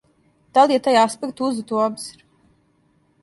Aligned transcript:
Да 0.57 0.61
ли 0.69 0.75
је 0.77 0.81
тај 0.87 0.95
аспект 1.01 1.43
узет 1.49 1.73
у 1.75 1.81
обзир? 1.83 2.23